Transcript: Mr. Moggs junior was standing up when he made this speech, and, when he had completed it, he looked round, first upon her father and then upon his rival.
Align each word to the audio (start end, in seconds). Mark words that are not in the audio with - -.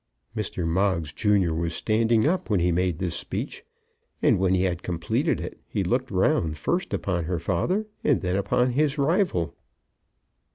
Mr. 0.35 0.65
Moggs 0.67 1.13
junior 1.13 1.53
was 1.53 1.75
standing 1.75 2.25
up 2.25 2.49
when 2.49 2.59
he 2.59 2.71
made 2.71 2.97
this 2.97 3.13
speech, 3.15 3.63
and, 4.19 4.39
when 4.39 4.55
he 4.55 4.63
had 4.63 4.81
completed 4.81 5.39
it, 5.39 5.59
he 5.67 5.83
looked 5.83 6.09
round, 6.09 6.57
first 6.57 6.91
upon 6.91 7.25
her 7.25 7.37
father 7.37 7.85
and 8.03 8.21
then 8.21 8.35
upon 8.35 8.71
his 8.71 8.97
rival. 8.97 9.53